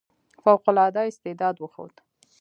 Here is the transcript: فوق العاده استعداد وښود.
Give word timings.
فوق 0.43 0.63
العاده 0.73 1.01
استعداد 1.11 1.55
وښود. 1.59 1.93